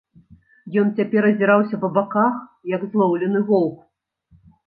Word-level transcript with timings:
Ён 0.83 0.87
цяпер 0.99 1.27
азіраўся 1.31 1.75
па 1.83 1.89
баках, 1.99 2.33
як 2.75 2.81
злоўлены 2.93 3.39
воўк. 3.51 3.77